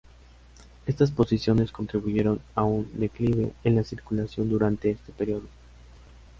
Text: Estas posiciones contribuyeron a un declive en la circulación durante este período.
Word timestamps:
Estas 0.87 1.11
posiciones 1.11 1.71
contribuyeron 1.71 2.41
a 2.55 2.63
un 2.63 2.89
declive 2.95 3.53
en 3.63 3.75
la 3.75 3.83
circulación 3.83 4.49
durante 4.49 4.89
este 4.89 5.11
período. 5.11 5.47